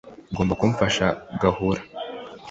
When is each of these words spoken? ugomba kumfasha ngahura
ugomba 0.31 0.53
kumfasha 0.59 1.05
ngahura 1.35 1.81